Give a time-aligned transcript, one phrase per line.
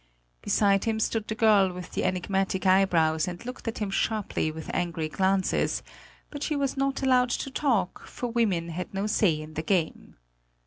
[0.41, 4.73] Beside him stood the girl with the enigmatic eyebrows and looked at him sharply with
[4.73, 5.83] angry glances;
[6.31, 10.17] but she was not allowed to talk, for women had no say in the game.